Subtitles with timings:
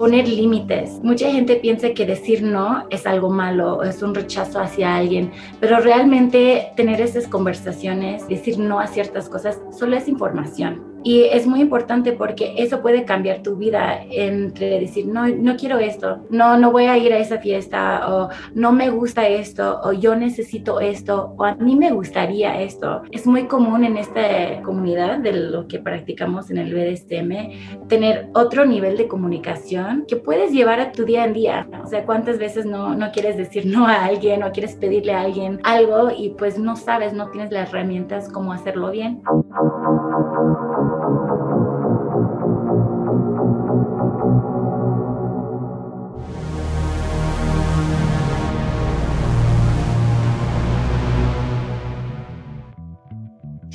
[0.00, 0.98] poner límites.
[1.02, 5.30] Mucha gente piensa que decir no es algo malo, es un rechazo hacia alguien,
[5.60, 10.89] pero realmente tener esas conversaciones, decir no a ciertas cosas, solo es información.
[11.02, 15.78] Y es muy importante porque eso puede cambiar tu vida entre decir, no, no quiero
[15.78, 19.92] esto, no, no voy a ir a esa fiesta, o no me gusta esto, o
[19.92, 23.02] yo necesito esto, o a mí me gustaría esto.
[23.10, 28.66] Es muy común en esta comunidad de lo que practicamos en el BDSM tener otro
[28.66, 31.68] nivel de comunicación que puedes llevar a tu día en día.
[31.82, 35.22] O sea, ¿cuántas veces no, no quieres decir no a alguien o quieres pedirle a
[35.22, 39.22] alguien algo y pues no sabes, no tienes las herramientas cómo hacerlo bien?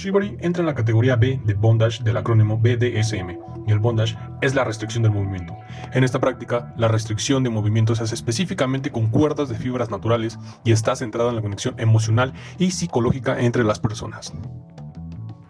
[0.06, 4.64] Entra en la categoría B de bondage del acrónimo BDSM, y el bondage es la
[4.64, 5.58] restricción del movimiento.
[5.94, 10.38] En esta práctica, la restricción de movimiento se hace específicamente con cuerdas de fibras naturales
[10.64, 14.32] y está centrada en la conexión emocional y psicológica entre las personas.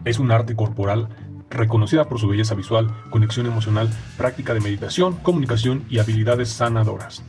[0.06, 1.10] Es un arte corporal
[1.50, 7.22] reconocida por su belleza visual, conexión emocional, práctica de meditación, comunicación y habilidades sanadoras.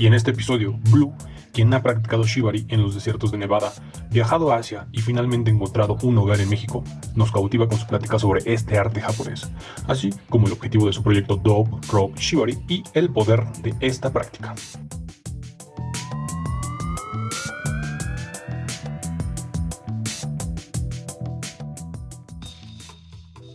[0.00, 1.12] Y en este episodio, Blue,
[1.52, 3.70] quien ha practicado Shibari en los desiertos de Nevada,
[4.10, 6.82] viajado a Asia y finalmente encontrado un hogar en México,
[7.14, 9.50] nos cautiva con su plática sobre este arte japonés,
[9.88, 14.10] así como el objetivo de su proyecto Dog Rope Shibari y el poder de esta
[14.10, 14.54] práctica.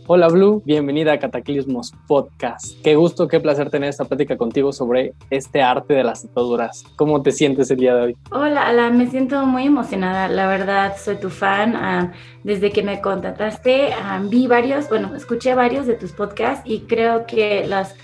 [0.08, 2.80] Hola Blue, bienvenida a Cataclismos Podcast.
[2.84, 6.84] Qué gusto, qué placer tener esta plática contigo sobre este arte de las ataduras.
[6.94, 8.16] ¿Cómo te sientes el día de hoy?
[8.30, 10.28] Hola, me siento muy emocionada.
[10.28, 11.74] La verdad, soy tu fan.
[11.74, 12.12] Ah,
[12.44, 17.26] desde que me contactaste, ah, vi varios, bueno, escuché varios de tus podcasts y creo
[17.26, 17.96] que las,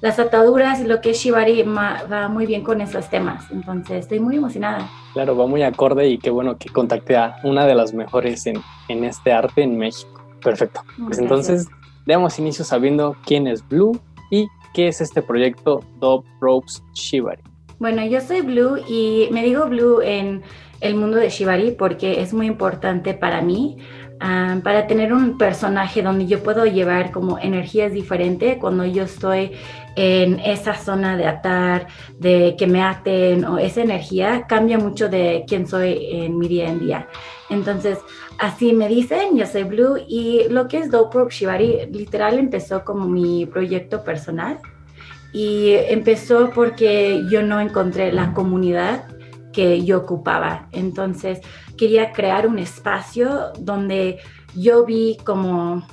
[0.00, 3.50] las ataduras y lo que es Shibari va muy bien con esos temas.
[3.50, 4.88] Entonces, estoy muy emocionada.
[5.12, 8.62] Claro, va muy acorde y qué bueno que contacté a una de las mejores en,
[8.88, 10.19] en este arte en México.
[10.42, 10.82] Perfecto.
[11.04, 11.68] Pues entonces,
[12.06, 17.42] demos inicio sabiendo quién es Blue y qué es este proyecto Dove Ropes Shibari.
[17.78, 20.42] Bueno, yo soy Blue y me digo Blue en
[20.80, 23.78] el mundo de Shibari porque es muy importante para mí,
[24.20, 29.52] ah, para tener un personaje donde yo puedo llevar como energías diferentes cuando yo estoy
[29.96, 31.86] en esa zona de atar,
[32.18, 36.68] de que me aten o esa energía cambia mucho de quién soy en mi día
[36.68, 37.08] en día.
[37.50, 37.98] Entonces,
[38.40, 43.06] así me dicen, yo soy Blue y lo que es Dope Shibari literal empezó como
[43.06, 44.58] mi proyecto personal
[45.32, 49.04] y empezó porque yo no encontré la comunidad
[49.52, 50.68] que yo ocupaba.
[50.72, 51.40] Entonces,
[51.76, 54.18] quería crear un espacio donde
[54.56, 55.86] yo vi como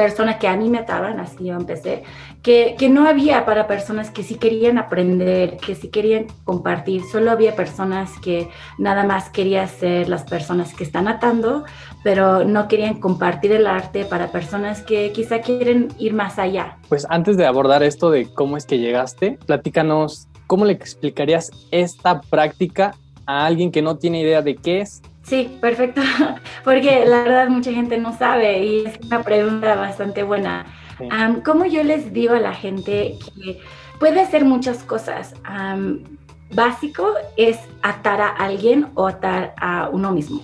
[0.00, 2.04] personas que a mí me ataban, así yo empecé,
[2.42, 7.30] que, que, no había para personas que sí querían aprender, que sí querían compartir, solo
[7.30, 11.64] había personas que nada más querían ser las personas que están atando,
[12.02, 16.78] pero no querían compartir el arte para personas que quizá quieren ir más allá.
[16.88, 22.22] Pues antes de abordar esto de cómo es que llegaste, platícanos cómo le explicarías esta
[22.22, 22.94] práctica
[23.26, 26.00] a alguien que no tiene idea de qué es Sí, perfecto,
[26.64, 30.66] porque la verdad mucha gente no sabe y es una pregunta bastante buena.
[31.44, 33.60] ¿Cómo yo les digo a la gente que
[33.98, 35.34] puede hacer muchas cosas?
[36.52, 40.42] básico es atar a alguien o atar a uno mismo.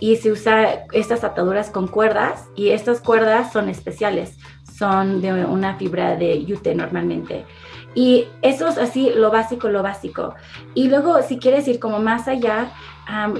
[0.00, 4.38] Y se usa estas ataduras con cuerdas y estas cuerdas son especiales,
[4.76, 7.44] son de una fibra de yute normalmente.
[7.94, 10.34] Y eso es así lo básico, lo básico.
[10.74, 12.72] Y luego, si quieres ir como más allá,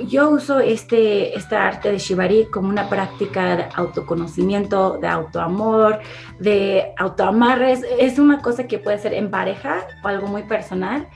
[0.06, 6.00] yo uso este, esta arte de Shibari como una práctica de autoconocimiento, de autoamor,
[6.38, 7.82] de autoamarres.
[7.98, 11.08] Es una cosa que puede ser en pareja o algo muy personal,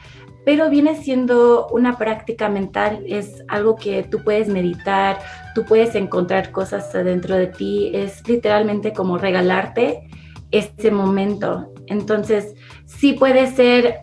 [0.47, 5.19] pero viene siendo una práctica mental, es algo que tú puedes meditar,
[5.57, 10.09] tú puedes encontrar cosas dentro de ti, es literalmente como regalarte
[10.53, 11.73] este momento.
[11.87, 12.55] Entonces,
[12.85, 14.01] sí puede ser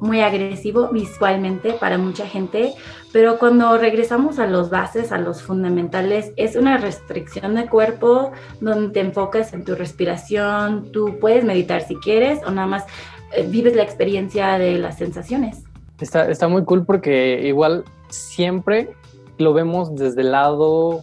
[0.00, 2.74] muy agresivo visualmente para mucha gente,
[3.12, 8.92] pero cuando regresamos a los bases, a los fundamentales, es una restricción de cuerpo donde
[8.92, 12.84] te enfocas en tu respiración, tú puedes meditar si quieres o nada más
[13.32, 15.64] eh, vives la experiencia de las sensaciones.
[16.00, 18.90] Está, está muy cool porque igual siempre
[19.38, 21.02] lo vemos desde el lado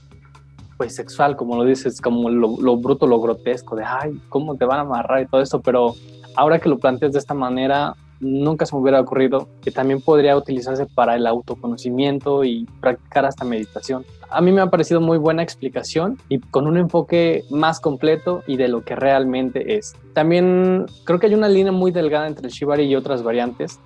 [0.77, 4.79] pues sexual, como lo dices, como lo, bruto, lo grotesco, de, ay, ¿cómo te van
[4.79, 5.61] a amarrar y todo eso?
[5.61, 5.95] Pero
[6.35, 10.37] ahora que lo planteas de esta manera, nunca se me hubiera ocurrido que también podría
[10.37, 14.05] utilizarse para el autoconocimiento y practicar hasta meditación.
[14.29, 18.57] A mí me ha parecido muy buena explicación y con un enfoque más completo y
[18.57, 19.95] de lo que realmente es.
[20.13, 23.79] También creo que hay una línea muy delgada entre el Shibari y otras variantes.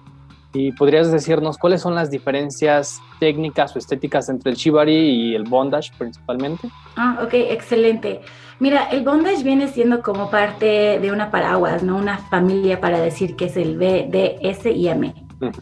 [0.54, 5.44] ¿Y podrías decirnos cuáles son las diferencias técnicas o estéticas entre el Shibari y el
[5.44, 6.70] Bondage principalmente?
[6.98, 8.22] Ah, ok, excelente.
[8.60, 11.98] Mira, el bondage viene siendo como parte de una paraguas, ¿no?
[11.98, 15.16] Una familia para decir que es el B, D, S y M.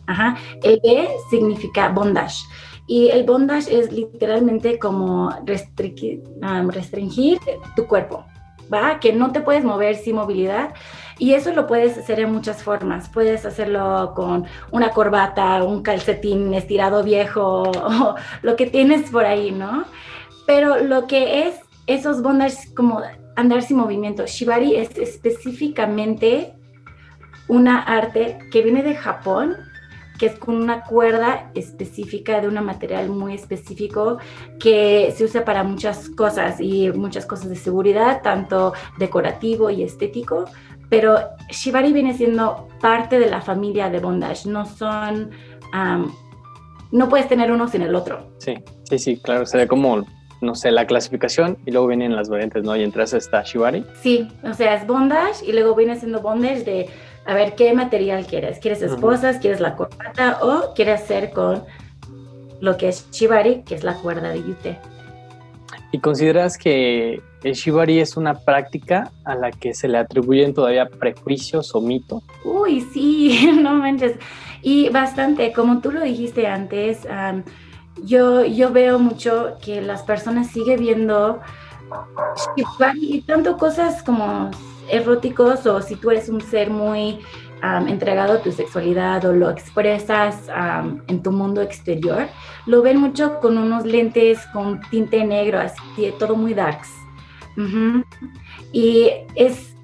[0.05, 0.35] Ajá.
[0.61, 2.43] El B significa bondage.
[2.87, 7.39] Y el bondage es literalmente como restringir
[7.75, 8.25] tu cuerpo,
[8.71, 8.99] ¿va?
[8.99, 10.73] Que no te puedes mover sin movilidad.
[11.17, 13.09] Y eso lo puedes hacer en muchas formas.
[13.09, 17.71] Puedes hacerlo con una corbata, un calcetín estirado viejo,
[18.41, 19.85] lo que tienes por ahí, ¿no?
[20.45, 23.01] Pero lo que es esos bondage como
[23.35, 24.25] andar sin movimiento.
[24.25, 26.53] Shibari es específicamente
[27.47, 29.57] una arte que viene de Japón,
[30.19, 34.19] que es con una cuerda específica de un material muy específico
[34.59, 40.45] que se usa para muchas cosas y muchas cosas de seguridad, tanto decorativo y estético.
[40.89, 41.17] Pero
[41.49, 45.31] Shibari viene siendo parte de la familia de bondage, no son...
[46.91, 48.31] no puedes tener uno sin el otro.
[48.39, 50.03] Sí, sí, sí, claro, se ve como
[50.41, 52.75] no sé, la clasificación y luego vienen las variantes, ¿no?
[52.75, 53.85] Y entre esas está Shibari.
[54.01, 56.89] Sí, o sea, es bondage y luego viene siendo bondage de,
[57.29, 58.57] a ver, ¿qué material quieres?
[58.57, 59.37] ¿Quieres esposas?
[59.37, 60.39] ¿Quieres la corbata?
[60.41, 61.63] ¿O quieres hacer con
[62.59, 64.79] lo que es Shibari, que es la cuerda de yute?
[65.91, 70.89] ¿Y consideras que el Shibari es una práctica a la que se le atribuyen todavía
[70.89, 72.23] prejuicios o mitos?
[72.43, 74.13] Uy, sí, no manches.
[74.63, 77.07] Y bastante, como tú lo dijiste antes,
[78.03, 81.41] yo, yo veo mucho que las personas siguen viendo
[82.99, 84.49] y tanto cosas como
[84.91, 87.19] eróticos o si tú eres un ser muy
[87.87, 90.49] entregado a tu sexualidad o lo expresas
[91.07, 92.27] en tu mundo exterior,
[92.65, 96.89] lo ven mucho con unos lentes con tinte negro, así, todo muy darks.
[98.71, 99.75] Y es,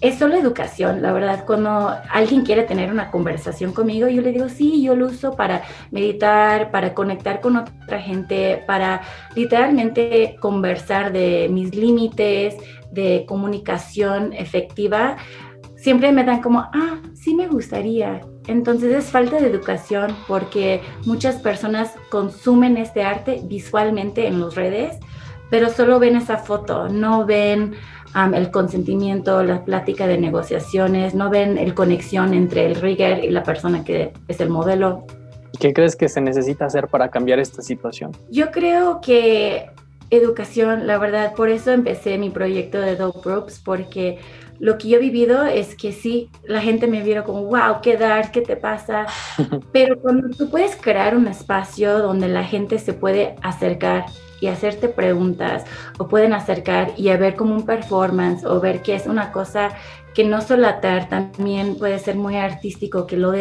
[0.00, 1.44] es solo educación, la verdad.
[1.46, 5.62] Cuando alguien quiere tener una conversación conmigo, yo le digo, sí, yo lo uso para
[5.92, 9.02] meditar, para conectar con otra gente, para
[9.36, 12.56] literalmente conversar de mis límites,
[12.96, 15.16] de comunicación efectiva.
[15.76, 18.22] Siempre me dan como, ah, sí me gustaría.
[18.48, 24.98] Entonces es falta de educación porque muchas personas consumen este arte visualmente en las redes,
[25.50, 27.74] pero solo ven esa foto, no ven
[28.34, 33.42] el consentimiento, la plática de negociaciones, no ven el conexión entre el rigger y la
[33.42, 35.04] persona que es el modelo.
[35.60, 38.12] ¿Qué crees que se necesita hacer para cambiar esta situación?
[38.30, 39.70] Yo creo que
[40.10, 44.18] educación, la verdad, por eso empecé mi proyecto de Dope Ropes, porque
[44.58, 47.96] lo que yo he vivido es que sí, la gente me viera como, wow, qué
[47.96, 49.06] dar, qué te pasa,
[49.72, 54.06] pero cuando tú puedes crear un espacio donde la gente se puede acercar
[54.40, 55.64] y hacerte preguntas
[55.98, 59.70] o pueden acercar y a ver como un performance o ver que es una cosa
[60.14, 63.32] que no solo atar, también puede ser muy artístico, que, lo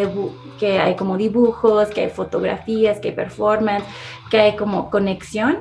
[0.60, 3.86] que hay como dibujos, que hay fotografías, que hay performance,
[4.30, 5.60] que hay como conexión,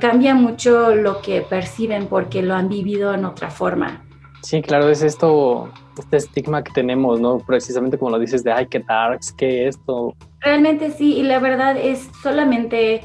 [0.00, 4.04] cambia mucho lo que perciben porque lo han vivido en otra forma.
[4.42, 5.68] Sí, claro, es esto,
[5.98, 7.38] este estigma que tenemos, ¿no?
[7.38, 10.14] Precisamente como lo dices de, ay, qué darks, qué esto.
[10.40, 13.02] Realmente sí, y la verdad es solamente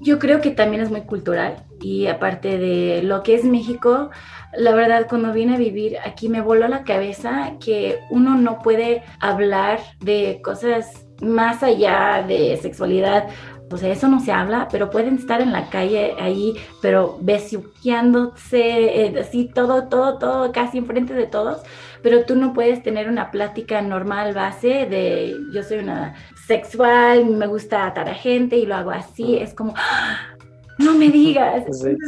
[0.00, 4.10] yo creo que también es muy cultural y aparte de lo que es México,
[4.56, 9.02] la verdad cuando vine a vivir aquí me voló la cabeza que uno no puede
[9.20, 13.28] hablar de cosas más allá de sexualidad.
[13.72, 19.06] O sea, eso no se habla, pero pueden estar en la calle ahí, pero besuqueándose,
[19.06, 21.62] eh, así todo, todo, todo, casi enfrente de todos
[22.02, 26.14] pero tú no puedes tener una plática normal base de yo soy una
[26.46, 30.36] sexual, me gusta atar a gente y lo hago así, es como, ¡Ah!
[30.78, 31.64] no me digas,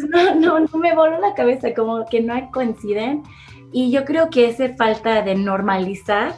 [0.08, 3.22] no, no, no me voló la cabeza, como que no coinciden.
[3.72, 6.34] Y yo creo que esa falta de normalizar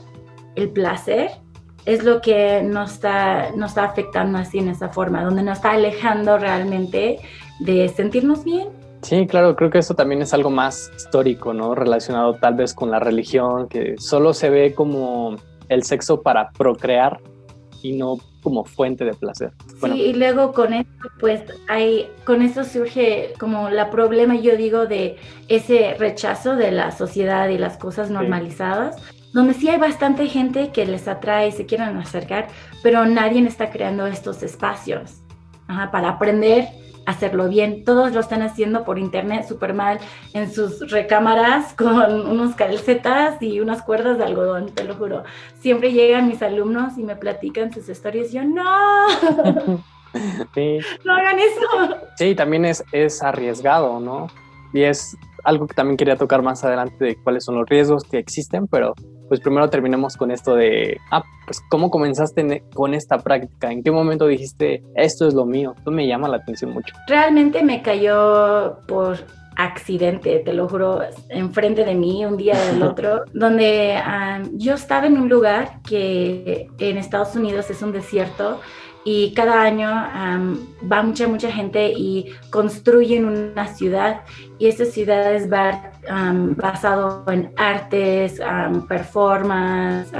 [0.54, 1.30] el placer
[1.86, 5.72] es lo que nos está, nos está afectando así en esa forma, donde nos está
[5.72, 7.20] alejando realmente
[7.60, 8.68] de sentirnos bien.
[9.02, 11.76] Sí, claro, creo que eso también es algo más histórico, ¿no?
[11.76, 15.36] Relacionado tal vez con la religión, que solo se ve como
[15.68, 17.20] el sexo para procrear
[17.82, 19.52] y no como fuente de placer.
[19.80, 24.86] Sí, y luego con esto, pues hay, con eso surge como la problema, yo digo,
[24.86, 25.16] de
[25.48, 28.96] ese rechazo de la sociedad y las cosas normalizadas,
[29.36, 32.48] donde sí hay bastante gente que les atrae y se quieren acercar,
[32.82, 35.20] pero nadie está creando estos espacios
[35.92, 36.68] para aprender
[37.04, 37.84] hacerlo bien.
[37.84, 39.98] Todos lo están haciendo por internet súper mal
[40.32, 45.24] en sus recámaras con unos calcetas y unas cuerdas de algodón, te lo juro.
[45.60, 49.84] Siempre llegan mis alumnos y me platican sus historias y yo, no.
[50.54, 50.78] Sí.
[51.04, 51.96] No hagan eso.
[52.16, 54.28] Sí, también es, es arriesgado, ¿no?
[54.72, 55.14] Y es
[55.44, 58.94] algo que también quería tocar más adelante de cuáles son los riesgos que existen, pero
[59.28, 63.90] pues primero terminemos con esto de, ah, pues cómo comenzaste con esta práctica, en qué
[63.90, 66.94] momento dijiste, esto es lo mío, esto me llama la atención mucho.
[67.08, 69.18] Realmente me cayó por
[69.56, 73.98] accidente, te lo juro, enfrente de mí un día del otro, donde
[74.52, 78.60] yo estaba en un lugar que en Estados Unidos es un desierto
[79.08, 84.22] y cada año va mucha, mucha gente y construyen una ciudad
[84.58, 88.40] y esta ciudad es basado en artes,
[88.88, 90.10] performance,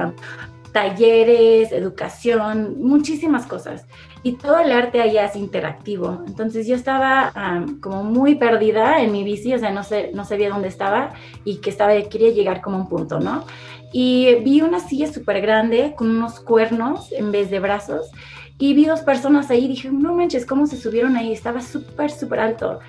[0.70, 3.86] talleres, educación, muchísimas cosas.
[4.22, 6.22] Y todo el arte allá es interactivo.
[6.24, 10.48] Entonces yo estaba como muy perdida en mi bici, o sea, no, sé, no sabía
[10.48, 11.12] dónde estaba
[11.44, 13.46] y que estaba, quería llegar como a un punto, ¿no?
[13.92, 18.12] Y vi una silla súper grande con unos cuernos en vez de brazos
[18.58, 21.32] y vi dos personas ahí, dije, no manches, ¿cómo se subieron ahí?
[21.32, 22.80] Estaba súper, súper alto.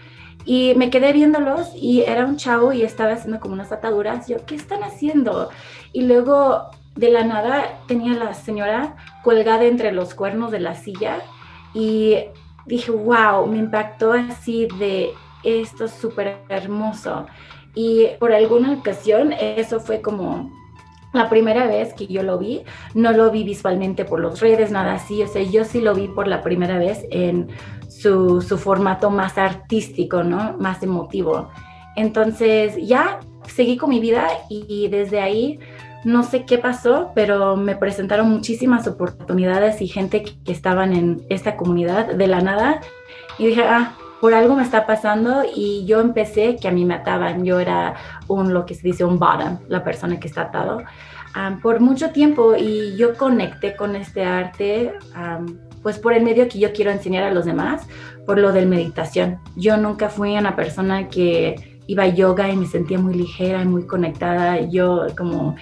[0.46, 4.28] Y me quedé viéndolos y era un chavo y estaba haciendo como unas ataduras.
[4.28, 5.50] Yo, ¿qué están haciendo?
[5.92, 11.18] Y luego de la nada tenía la señora colgada entre los cuernos de la silla
[11.74, 12.16] y
[12.66, 15.12] dije, wow, me impactó así de
[15.44, 17.28] esto súper hermoso.
[17.76, 20.52] Y por alguna ocasión eso fue como
[21.18, 24.94] la primera vez que yo lo vi, no lo vi visualmente por las redes, nada
[24.94, 27.50] así, o sea, yo sí lo vi por la primera vez en
[27.88, 30.56] su, formato más artístico, ¿no?
[30.60, 31.50] Más emotivo.
[31.96, 35.60] Entonces ya seguí con mi vida y desde ahí
[36.04, 41.26] no sé qué pasó, pero me presentaron muchísimas oportunidades y gente que, que estaban en
[41.30, 42.82] esta comunidad de la nada
[43.40, 46.96] y dije, ah, por algo me está pasando y yo empecé que a mí me
[46.96, 47.96] ataban, yo era
[48.28, 50.84] un, lo que se dice un bottom, la persona que está atado,
[51.62, 54.94] por mucho tiempo y yo conecté con este arte,
[55.84, 57.88] pues por el medio que yo quiero enseñar a los demás,
[58.26, 59.40] por lo del meditación.
[59.56, 63.66] Yo nunca fui una persona que iba a yoga y me sentía muy ligera y
[63.66, 65.56] muy conectada, yo como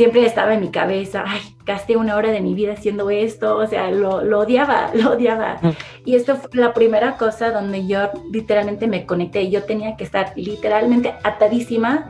[0.00, 3.66] siempre estaba en mi cabeza, ay, gasté una hora de mi vida haciendo esto, o
[3.66, 5.58] sea, lo, lo odiaba, lo odiaba.
[5.60, 5.70] Mm.
[6.06, 10.32] Y esto fue la primera cosa donde yo literalmente me conecté, yo tenía que estar
[10.36, 12.08] literalmente atadísima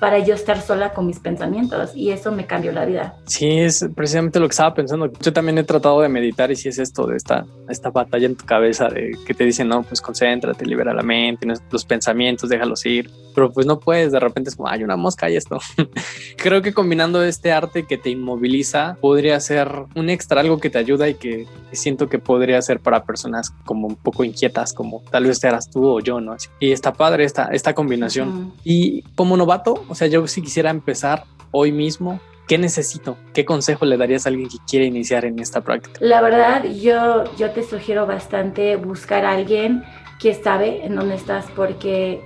[0.00, 3.16] para yo estar sola con mis pensamientos y eso me cambió la vida.
[3.26, 5.10] Sí, es precisamente lo que estaba pensando.
[5.20, 8.36] Yo también he tratado de meditar y si es esto de esta, esta batalla en
[8.36, 12.84] tu cabeza de que te dicen, no, pues concéntrate, libera la mente, los pensamientos, déjalos
[12.86, 15.58] ir, pero pues no puedes, de repente es como, hay una mosca y esto.
[16.36, 20.78] Creo que combinando este arte que te inmoviliza podría ser un extra, algo que te
[20.78, 25.24] ayuda y que siento que podría ser para personas como un poco inquietas, como tal
[25.24, 26.36] vez te harás tú o yo, ¿no?
[26.60, 28.52] Y está padre esta, esta combinación.
[28.64, 33.16] Y como novato, o sea, yo si quisiera empezar hoy mismo, ¿qué necesito?
[33.32, 35.98] ¿Qué consejo le darías a alguien que quiere iniciar en esta práctica?
[36.00, 39.84] La verdad, yo, yo te sugiero bastante buscar a alguien
[40.18, 42.22] que sabe en dónde estás, porque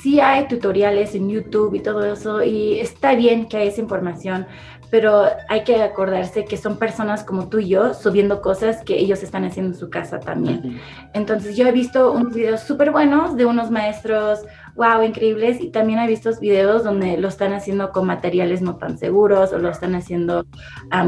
[0.00, 4.46] sí hay tutoriales en YouTube y todo eso, y está bien que hay esa información,
[4.90, 9.24] pero hay que acordarse que son personas como tú y yo subiendo cosas que ellos
[9.24, 10.80] están haciendo en su casa también.
[11.14, 14.42] Entonces yo he visto unos videos súper buenos de unos maestros,
[14.74, 18.98] wow, increíbles, y también he visto videos donde lo están haciendo con materiales no tan
[18.98, 20.46] seguros o lo están haciendo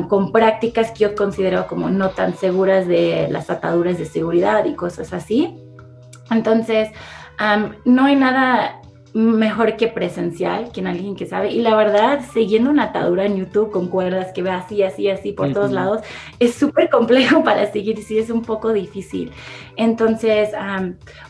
[0.08, 4.74] con prácticas que yo considero como no tan seguras de las ataduras de seguridad y
[4.74, 5.62] cosas así.
[6.30, 6.90] Entonces,
[7.84, 8.80] no hay nada
[9.16, 11.50] mejor que presencial, que en alguien que sabe.
[11.50, 15.32] Y la verdad, siguiendo una atadura en YouTube con cuerdas que ve así, así, así
[15.32, 16.02] por todos lados,
[16.38, 19.32] es súper complejo para seguir, sí es un poco difícil.
[19.76, 20.50] Entonces,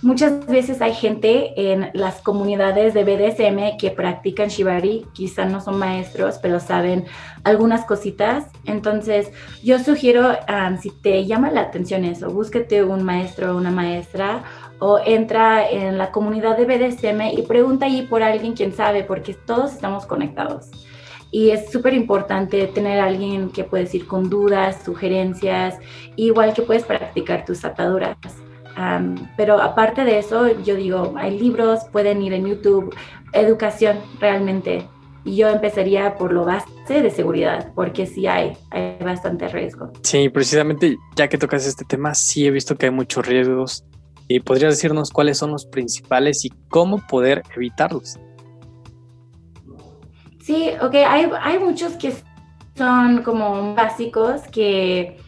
[0.02, 5.78] muchas veces hay gente en las comunidades de BDSM que practican Shibari, quizá no son
[5.78, 7.05] maestros, pero saben
[7.45, 8.47] algunas cositas.
[8.64, 9.31] Entonces,
[9.62, 10.37] yo sugiero,
[10.81, 14.43] si te llama la atención eso, búsquete un maestro o una maestra
[14.78, 19.35] o entra en la comunidad de BDSM y pregunta allí por alguien quien sabe, porque
[19.35, 20.71] todos estamos conectados.
[21.30, 25.76] Y es súper importante tener alguien que puedes ir con dudas, sugerencias,
[26.14, 28.16] igual que puedes practicar tus ataduras.
[29.37, 32.95] pero aparte de eso, yo digo, hay libros, pueden ir en YouTube,
[33.33, 34.87] educación realmente.
[35.25, 39.90] Y yo empezaría por lo base de seguridad, porque sí hay, hay bastante riesgo.
[40.02, 43.85] Sí, precisamente ya que tocas este tema, sí he visto que hay muchos riesgos
[44.28, 48.18] ¿Y podrías decirnos cuáles son los principales y cómo poder evitarlos?
[50.40, 52.12] Sí, ok, hay, hay muchos que
[52.76, 55.18] son como básicos que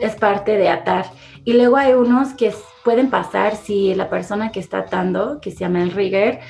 [0.00, 1.06] es parte de atar.
[1.44, 2.52] Y luego hay unos que
[2.84, 6.40] pueden pasar si la persona que está atando, que se llama el rigger,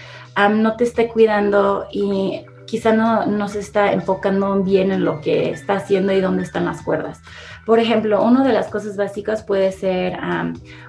[0.50, 5.50] no te esté cuidando y quizá no, no se está enfocando bien en lo que
[5.50, 7.22] está haciendo y dónde están las cuerdas.
[7.64, 10.18] Por ejemplo, una de las cosas básicas puede ser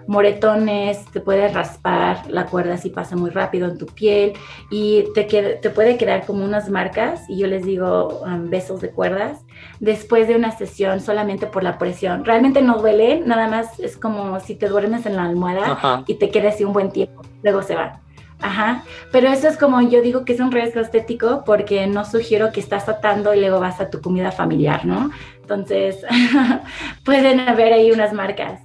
[0.08, 4.34] moretones, te puede raspar la cuerda si pasa muy rápido en tu piel
[4.70, 9.40] y te, te puede quedar como unas marcas, y yo les digo besos de cuerdas,
[9.80, 12.24] después de una sesión solamente por la presión.
[12.24, 16.30] Realmente no duele, nada más es como si te duermes en la almohada y te
[16.30, 18.02] quedas así un buen tiempo, luego se va.
[18.42, 22.54] Ajá, pero eso es como yo digo que es un riesgo estético porque no sugiero
[22.54, 25.12] que estás atando y luego vas a tu comida familiar, ¿no?
[25.50, 26.06] Entonces,
[27.04, 28.62] pueden haber ahí unas marcas.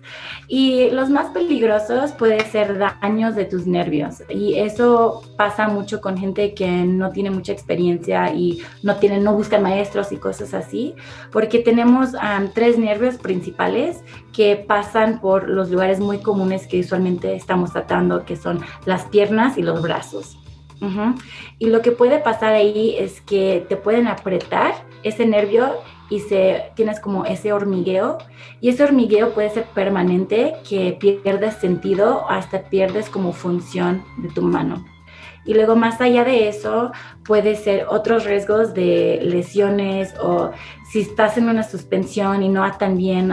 [0.48, 4.22] Y los más peligrosos pueden ser daños de tus nervios.
[4.28, 9.32] Y eso pasa mucho con gente que no tiene mucha experiencia y no, tienen, no
[9.32, 10.94] buscan maestros y cosas así,
[11.32, 12.10] porque tenemos
[12.52, 18.36] tres nervios principales que pasan por los lugares muy comunes que usualmente estamos tratando, que
[18.36, 20.38] son las piernas y los brazos.
[21.58, 25.72] Y lo que puede pasar ahí es que te pueden apretar ese nervio
[26.10, 28.18] y se, tienes como ese hormigueo
[28.60, 34.42] y ese hormigueo puede ser permanente que pierdes sentido hasta pierdes como función de tu
[34.42, 34.84] mano.
[35.46, 36.92] Y luego más allá de eso
[37.24, 40.52] puede ser otros riesgos de lesiones o
[40.90, 43.30] si estás en una suspensión y no atan bien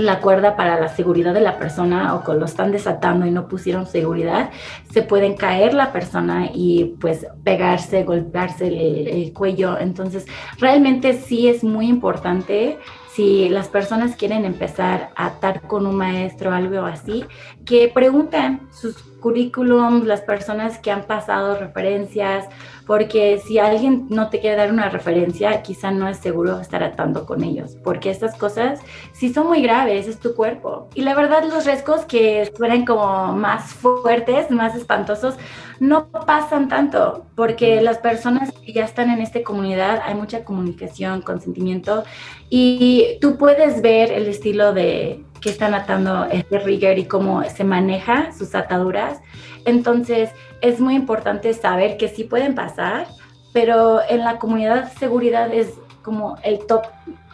[0.00, 3.48] la cuerda para la seguridad de la persona o con lo están desatando y no
[3.48, 4.50] pusieron seguridad,
[4.92, 9.78] se pueden caer la persona y pues pegarse, golpearse el, cuello.
[9.78, 10.26] Entonces,
[10.58, 12.78] realmente sí es muy importante
[13.14, 17.24] si las personas quieren empezar a atar con un maestro algo así,
[17.64, 22.46] que pregunten sus currículums, las personas que han pasado referencias,
[22.86, 27.26] porque si alguien no te quiere dar una referencia, quizá no es seguro estar atando
[27.26, 28.80] con ellos, porque estas cosas
[29.12, 30.88] sí son muy graves, es tu cuerpo.
[30.94, 35.34] Y la verdad los riesgos que suenan como más fuertes, más espantosos,
[35.80, 41.22] no pasan tanto, porque las personas que ya están en esta comunidad, hay mucha comunicación,
[41.22, 42.04] consentimiento,
[42.50, 47.64] y tú puedes ver el estilo de que están atando este rigger y cómo se
[47.64, 49.20] maneja sus ataduras.
[49.64, 50.30] Entonces,
[50.60, 53.06] es muy importante saber que sí pueden pasar,
[53.52, 56.86] pero en la comunidad seguridad es como el top,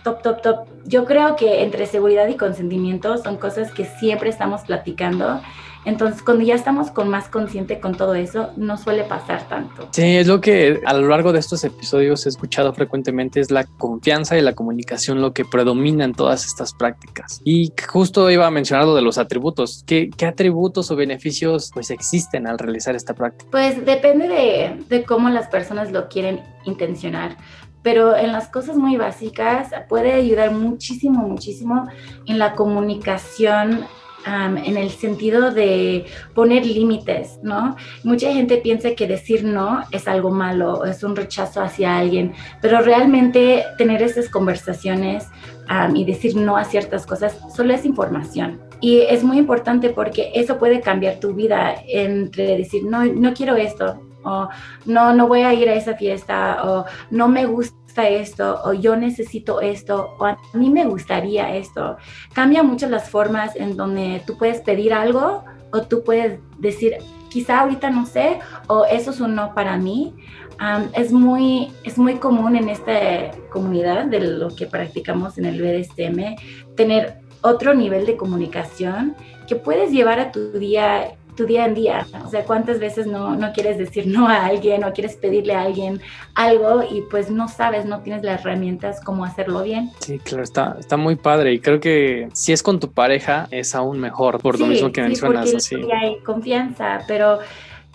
[0.03, 0.67] top, top, top.
[0.85, 5.41] Yo creo que entre seguridad y consentimiento son cosas que siempre estamos platicando
[5.84, 9.88] entonces, cuando ya estamos con más consciente con todo eso, no suele pasar tanto.
[9.90, 13.64] Sí, es lo que a lo largo de estos episodios he escuchado frecuentemente, es la
[13.64, 17.40] confianza y la comunicación lo que predomina en todas estas prácticas.
[17.44, 19.84] Y justo iba a mencionar lo de los atributos.
[19.86, 23.50] ¿Qué, qué atributos o beneficios pues existen al realizar esta práctica?
[23.50, 27.36] Pues depende de, de cómo las personas lo quieren intencionar
[27.82, 31.86] pero en las cosas muy básicas puede ayudar muchísimo, muchísimo
[32.25, 33.84] en la comunicación
[34.26, 37.76] en el sentido de poner límites, ¿no?
[38.04, 42.32] Mucha gente piensa que decir no es algo malo, es un rechazo hacia alguien,
[42.63, 45.26] pero realmente tener esas conversaciones
[45.95, 48.60] y decir no a ciertas cosas solo es información.
[48.80, 53.56] Y es muy importante porque eso puede cambiar tu vida entre decir no, no quiero
[53.56, 54.49] esto, o
[54.87, 58.97] no, no voy a ir a esa fiesta, o no me gusta esto o yo
[58.97, 61.97] necesito esto o a mí me gustaría esto.
[62.33, 66.97] Cambia mucho las formas en donde tú puedes pedir algo o tú puedes decir,
[67.30, 70.15] quizá ahorita no sé o eso es un no para mí.
[70.95, 76.75] es, muy, es muy común en esta comunidad de lo que practicamos en el BDSM
[76.76, 79.15] tener otro nivel de comunicación
[79.47, 82.06] que puedes llevar a tu día tu día en día.
[82.25, 85.62] O sea, cuántas veces no, no quieres decir no a alguien o quieres pedirle a
[85.62, 86.00] alguien
[86.34, 89.90] algo y pues no sabes, no tienes las herramientas cómo hacerlo bien.
[90.00, 93.75] Sí, claro, está, está muy padre y creo que si es con tu pareja es
[93.75, 95.68] aún mejor por lo mismo que sí, mencionas.
[95.70, 97.38] Porque hay confianza, pero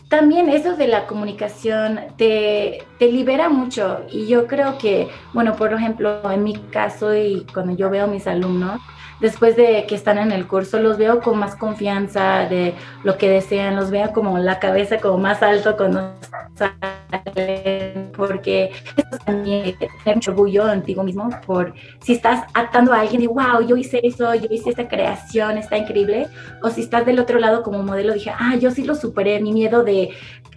[0.10, 5.71] también eso de la comunicación te, te, libera mucho y yo creo que, bueno, por
[5.71, 8.82] ejemplo, en mi caso y cuando yo veo a mis alumnos,
[9.20, 13.30] después de que están en el curso, los veo con más confianza de lo que
[13.30, 16.14] desean, los veo como la cabeza como más alto cuando
[16.56, 23.22] salen, porque eso también tener mucho orgullo ti mismo por si estás atando a alguien
[23.22, 26.28] y wow, yo hice eso, yo hice esta creación, está increíble,
[26.62, 29.54] o si estás del otro lado como modelo, dije, ah, yo sí lo superé, mi
[29.54, 30.10] miedo de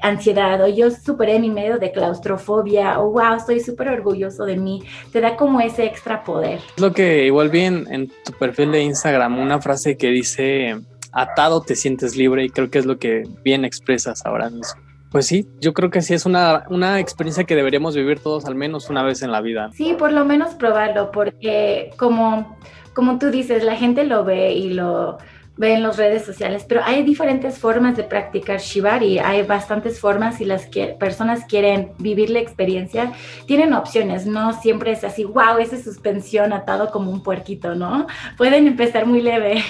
[0.02, 4.82] ansiedad, o yo superé mi miedo de claustrofobia, o wow, estoy súper orgulloso de mí,
[5.12, 6.60] te da como ese extra poder.
[6.76, 10.80] Lo que igual vi en, tu de Instagram una frase que dice,
[11.12, 14.80] atado te sientes libre y creo que es lo que bien expresas ahora mismo.
[15.10, 18.54] Pues sí, yo creo que sí es una, una experiencia que deberíamos vivir todos al
[18.54, 19.70] menos una vez en la vida.
[19.74, 22.56] Sí, por lo menos probarlo, porque como,
[22.94, 25.18] como tú dices, la gente lo ve y lo,
[25.56, 30.44] ven las redes sociales, pero hay diferentes formas de practicar shibari, hay bastantes formas y
[30.44, 33.12] las que personas quieren vivir la experiencia,
[33.46, 38.06] tienen opciones, no siempre es así, wow, ese suspensión atado como un puerquito, ¿no?
[38.38, 39.62] Pueden empezar muy leve.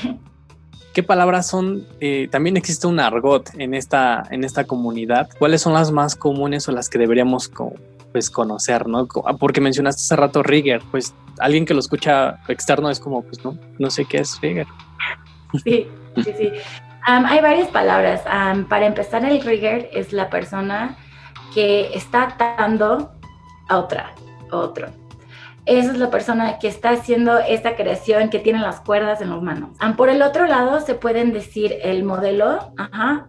[0.92, 1.86] ¿Qué palabras son?
[2.00, 5.30] Eh, también existe un argot en esta, en esta comunidad.
[5.38, 7.50] ¿Cuáles son las más comunes o las que deberíamos
[8.12, 8.86] pues, conocer?
[8.86, 9.08] ¿no?
[9.40, 13.58] Porque mencionaste hace rato rigger, pues alguien que lo escucha externo es como, pues no,
[13.78, 14.66] no sé qué es rigger.
[15.64, 15.86] Sí,
[16.16, 16.52] sí, sí.
[17.04, 18.22] hay varias palabras.
[18.68, 20.96] para empezar, el rigger es la persona
[21.54, 23.12] que está atando
[23.68, 24.14] a otra,
[24.50, 24.88] otro.
[25.64, 29.40] Esa es la persona que está haciendo esta creación, que tiene las cuerdas en las
[29.42, 29.70] manos.
[29.96, 32.72] por el otro lado, se pueden decir el modelo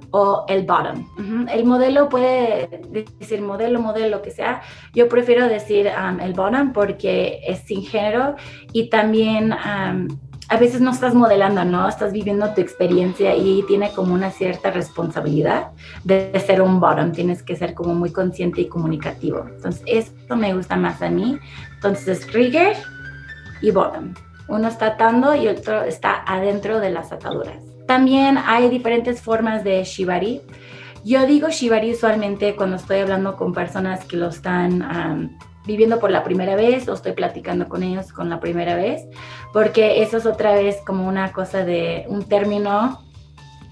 [0.10, 1.06] o el bottom.
[1.48, 2.82] El modelo puede
[3.20, 4.64] decir modelo, modelo, lo que sea.
[4.96, 8.36] Yo prefiero decir el bottom porque es sin género
[8.72, 9.54] y también
[10.50, 11.88] a veces no estás modelando, ¿no?
[11.88, 15.72] Estás viviendo tu experiencia y tiene como una cierta responsabilidad
[16.04, 17.12] de, ser un bottom.
[17.12, 19.46] Tienes que ser como muy consciente y comunicativo.
[19.48, 21.40] Entonces, esto me gusta más a mí.
[21.76, 22.76] Entonces, rigger
[23.62, 24.14] y bottom.
[24.48, 27.64] Uno está atando y otro está adentro de las ataduras.
[27.88, 30.42] También hay diferentes formas de shibari.
[31.06, 36.24] Yo digo shibari usualmente cuando estoy hablando con personas que lo están viviendo por la
[36.24, 39.08] primera vez o estoy platicando con ellos con la primera vez,
[39.52, 43.00] porque eso es otra vez como una cosa de un término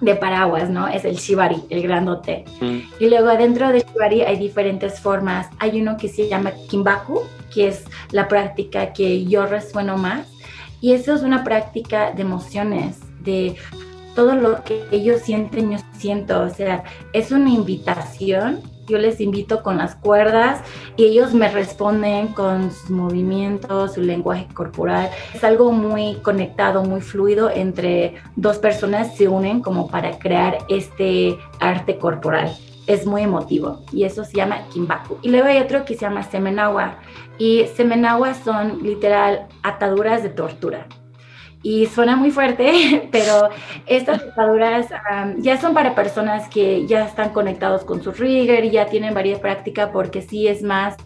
[0.02, 0.88] de paraguas, ¿no?
[0.88, 2.46] Es el shibari, el grandote.
[2.60, 2.80] Mm.
[3.00, 5.48] Y luego adentro de shibari hay diferentes formas.
[5.60, 7.22] Hay uno que se llama kimbaku,
[7.54, 10.28] que es la práctica que yo resueno más.
[10.82, 13.56] Y eso es una práctica de emociones, de
[14.16, 16.42] todo lo que ellos sienten, yo siento.
[16.42, 20.62] O sea, es una invitación yo les invito con las cuerdas
[20.98, 25.10] y ellos me responden con sus movimientos, su lenguaje corporal.
[25.34, 31.38] Es algo muy conectado, muy fluido entre dos personas se unen como para crear este
[31.60, 32.54] arte corporal.
[32.88, 35.18] Es muy emotivo y eso se llama Kimbaku.
[35.22, 36.98] Y luego hay otro que se llama Semenawa
[37.38, 40.88] y Semenawa son literal ataduras de tortura
[41.64, 43.50] y suena muy fuerte, pero
[43.86, 44.88] estas ataduras
[45.38, 49.40] ya son para personas que ya están conectados con su rigger y ya tienen varias
[49.40, 50.98] prácticas porque sí es más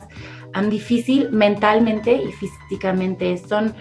[0.70, 3.38] difícil mentalmente y físicamente.
[3.38, 3.74] Son,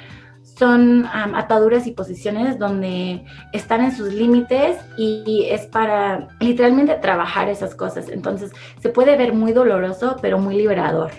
[0.42, 7.74] son ataduras y posiciones donde están en sus límites y es para literalmente trabajar esas
[7.74, 8.08] cosas.
[8.08, 11.12] Entonces se puede ver muy doloroso, pero muy liberador.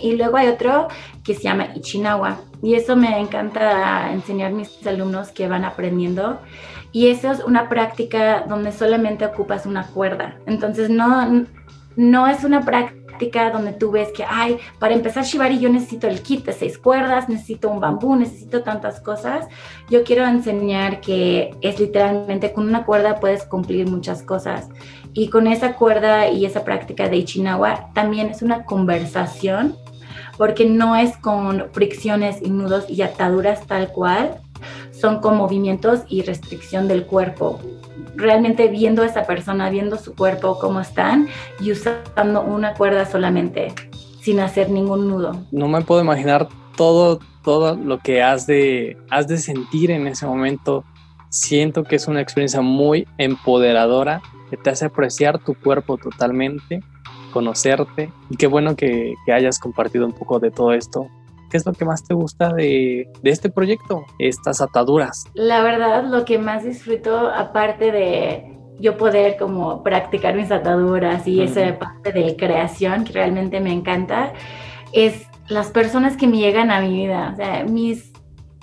[0.00, 0.88] Y luego hay otro
[1.24, 2.38] que se llama Ichinawa.
[2.62, 6.40] Y eso me encanta enseñar a mis alumnos que van aprendiendo.
[6.92, 10.38] Y eso es una práctica donde solamente ocupas una cuerda.
[10.46, 11.46] Entonces no,
[11.96, 12.98] no es una práctica
[13.50, 17.28] donde tú ves que, ay, para empezar Shibari yo necesito el kit de seis cuerdas,
[17.28, 19.46] necesito un bambú, necesito tantas cosas.
[19.90, 24.68] Yo quiero enseñar que es literalmente con una cuerda puedes cumplir muchas cosas.
[25.12, 29.76] Y con esa cuerda y esa práctica de Ichinawa también es una conversación,
[30.38, 34.40] porque no es con fricciones y nudos y ataduras tal cual,
[34.92, 37.60] son con movimientos y restricción del cuerpo.
[38.16, 41.28] Realmente viendo a esa persona, viendo su cuerpo, cómo están
[41.60, 43.72] y usando una cuerda solamente,
[44.20, 45.44] sin hacer ningún nudo.
[45.52, 50.26] No me puedo imaginar todo, todo lo que has de, has de sentir en ese
[50.26, 50.84] momento.
[51.30, 56.82] Siento que es una experiencia muy empoderadora que te hace apreciar tu cuerpo totalmente,
[57.32, 58.12] conocerte.
[58.30, 61.08] Y qué bueno que, hayas compartido un poco de todo esto.
[61.50, 64.04] ¿Qué es lo que más te gusta de, este proyecto?
[64.18, 65.24] Estas ataduras.
[65.34, 71.42] La verdad, lo que más disfruto, aparte de yo poder como practicar mis ataduras y
[71.42, 74.32] esa parte de creación que realmente me encanta,
[74.92, 77.30] es las personas que me llegan a mi vida.
[77.32, 78.12] O sea, mis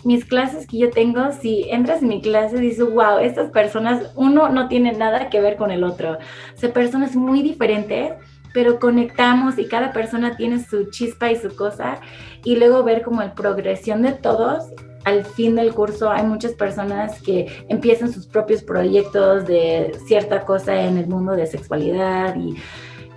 [0.06, 4.49] mis clases que yo tengo, si entras en mi clase, dices, wow, estas personas, uno
[4.49, 6.13] no tiene nada que ver con el otro.
[6.13, 8.13] O sea, personas muy diferentes,
[8.56, 12.00] pero conectamos y cada persona tiene su chispa y su cosa.
[12.46, 14.63] Y luego ver como la progresión de todos.
[15.04, 20.82] Al fin del curso hay muchas personas que empiezan sus propios proyectos de cierta cosa
[20.84, 22.56] en el mundo de sexualidad y,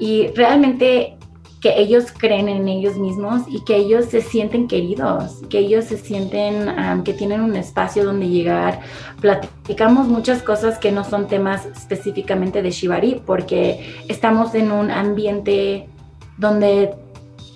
[0.01, 1.18] y realmente
[1.61, 5.97] que ellos creen en ellos mismos y que ellos se sienten queridos, que ellos se
[5.97, 8.81] sienten que tienen un espacio donde llegar.
[9.21, 15.89] Platicamos muchas cosas que no son temas específicamente de Shibari porque estamos en un ambiente
[16.37, 16.95] donde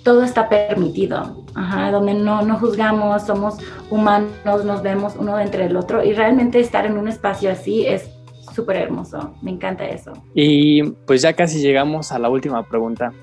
[0.03, 1.45] todo está permitido,
[1.91, 3.55] donde no, no juzgamos, somos
[3.89, 8.09] humanos, nos vemos uno entre el otro y realmente estar en un espacio así es
[8.53, 10.11] súper hermoso, me encanta eso.
[10.35, 13.13] Y pues ya casi llegamos a la última pregunta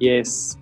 [0.00, 0.58] y es,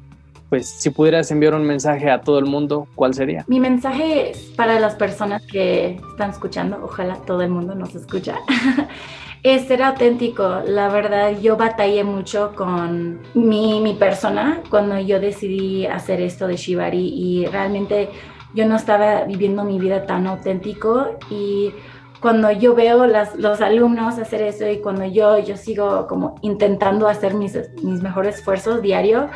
[0.50, 3.44] pues si pudieras enviar un mensaje a todo el mundo, ¿cuál sería?
[3.48, 8.40] Mi mensaje para las personas que están escuchando, ojalá todo el mundo nos escucha,
[9.42, 10.60] es ser auténtico.
[10.66, 16.56] La verdad, yo batallé mucho con mi, mi persona cuando yo decidí hacer esto de
[16.56, 18.10] Shibari y realmente
[18.54, 21.72] yo no estaba viviendo mi vida tan auténtico y
[22.20, 27.08] cuando yo veo las, los alumnos hacer eso y cuando yo, yo sigo como intentando
[27.08, 29.28] hacer mis, mis mejores esfuerzos diario,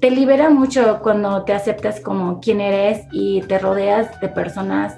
[0.00, 4.96] te libera mucho cuando te aceptas como quien eres y te rodeas de personas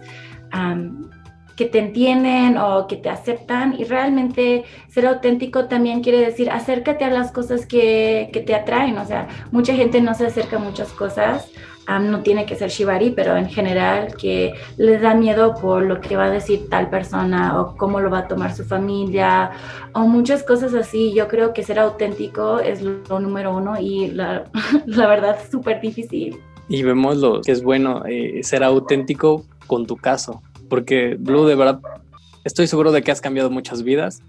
[1.56, 3.74] que te entienden o que te aceptan.
[3.78, 8.98] Y realmente ser auténtico también quiere decir acércate a las cosas que, que te atraen,
[8.98, 11.50] o sea, mucha gente no se acerca a muchas cosas
[11.86, 16.16] no tiene que ser shibari, pero en general que les da miedo por lo que
[16.16, 19.50] va a decir tal persona o cómo lo va a tomar su familia
[19.92, 21.12] o muchas cosas así.
[21.12, 24.44] Yo creo que ser auténtico es lo número uno y la,
[24.86, 26.38] la verdad súper difícil.
[26.68, 31.54] Y vemos lo que es bueno, eh, ser auténtico con tu caso, porque Blue, de
[31.54, 31.80] verdad,
[32.44, 34.22] estoy seguro de que has cambiado muchas vidas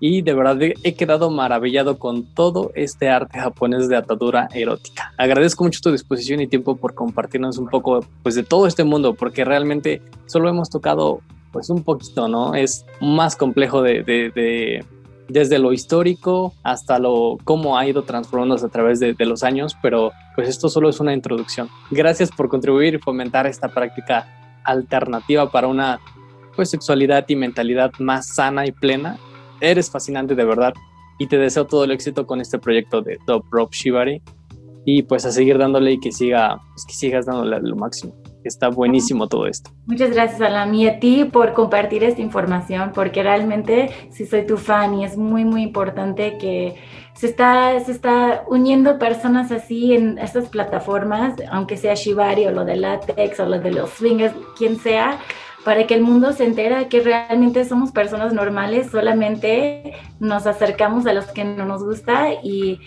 [0.00, 5.12] y de verdad he quedado maravillado con todo este arte japonés de atadura erótica.
[5.16, 9.14] Agradezco mucho tu disposición y tiempo por compartirnos un poco pues de todo este mundo
[9.14, 11.20] porque realmente solo hemos tocado
[11.52, 12.54] pues un poquito, ¿no?
[12.54, 14.84] Es más complejo de, de,
[15.28, 19.76] desde lo histórico hasta lo cómo ha ido transformándose a través de, de, los años,
[19.80, 21.68] pero pues esto solo es una introducción.
[21.90, 25.98] Gracias por contribuir y fomentar esta práctica alternativa para una
[26.54, 29.18] pues sexualidad y mentalidad más sana y plena
[29.60, 30.74] eres fascinante de verdad
[31.18, 34.22] y te deseo todo el éxito con este proyecto de Top Rope Shibari
[34.84, 38.14] y pues a seguir dándole y que siga pues que sigas dándole lo máximo.
[38.44, 39.72] Está buenísimo todo esto.
[39.86, 44.56] Muchas gracias a y a ti por compartir esta información, porque realmente sí soy tu
[44.56, 46.76] fan y es muy, muy importante que
[47.14, 52.64] se está, se está uniendo personas así en estas plataformas, aunque sea Shibari o lo
[52.64, 55.18] de látex o lo de los swingers, quien sea,
[55.66, 61.12] para que el mundo se entere que realmente somos personas normales, solamente nos acercamos a
[61.12, 62.78] los que no nos gusta y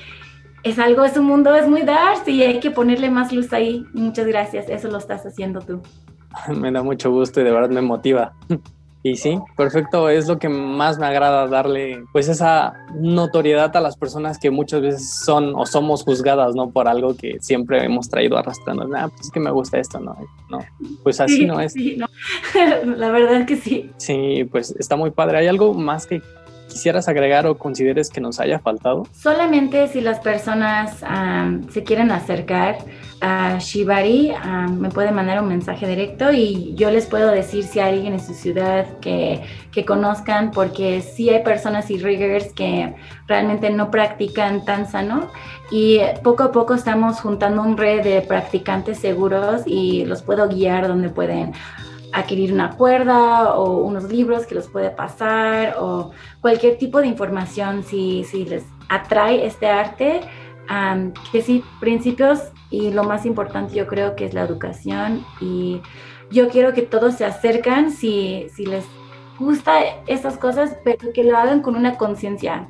[0.64, 3.86] es algo, es un mundo, es muy dark y hay que ponerle más luz ahí.
[3.92, 5.82] Muchas gracias, eso lo estás haciendo tú.
[6.56, 8.32] Me da mucho gusto y de verdad me motiva.
[9.02, 13.96] Y sí, perfecto, es lo que más me agrada darle pues esa notoriedad a las
[13.96, 16.70] personas que muchas veces son o somos juzgadas, ¿no?
[16.70, 18.90] Por algo que siempre hemos traído arrastrando.
[18.96, 20.18] Ah, pues es que me gusta esto, ¿no?
[20.50, 20.60] No,
[21.02, 21.72] pues así no es.
[21.72, 22.08] Sí, no.
[22.98, 23.90] La verdad es que sí.
[23.96, 25.38] Sí, pues está muy padre.
[25.38, 26.22] ¿Hay algo más que
[26.70, 29.08] quisieras agregar o consideres que nos haya faltado?
[29.14, 31.04] Solamente si las personas
[31.72, 32.78] se quieren acercar
[33.22, 34.32] a Shibari,
[34.72, 38.20] me pueden mandar un mensaje directo y yo les puedo decir si hay alguien en
[38.20, 42.96] su ciudad que, que conozcan, porque sí hay personas y riggers que
[43.28, 45.30] realmente no practican tan sano
[45.72, 50.88] y poco a poco estamos juntando un red de practicantes seguros y los puedo guiar
[50.88, 51.54] donde pueden
[52.14, 57.84] adquirir una cuerda o unos libros que los puede pasar o cualquier tipo de información
[57.84, 60.22] si, si les atrae este arte.
[61.32, 65.82] que sí, principios y lo más importante yo creo que es la educación y
[66.32, 68.86] yo quiero que todos se acercan si, si les
[69.40, 72.70] gusta esas cosas, pero que lo hagan con una conciencia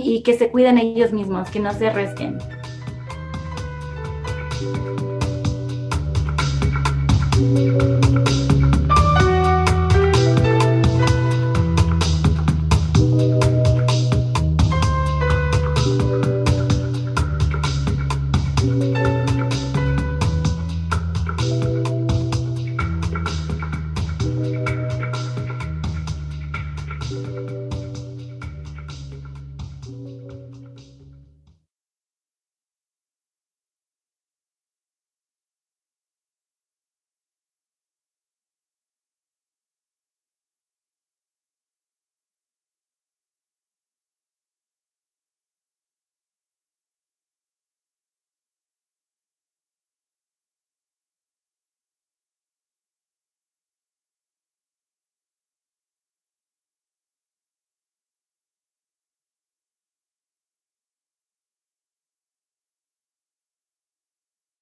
[0.00, 2.38] y que se cuiden ellos mismos, que no se arriesguen.